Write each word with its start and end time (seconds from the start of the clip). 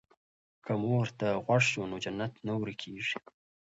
که 0.65 0.73
مور 0.83 1.05
ته 1.19 1.27
غوږ 1.45 1.63
شو 1.71 1.83
نو 1.91 1.97
جنت 2.03 2.33
نه 2.45 2.53
ورکيږي. 2.61 3.15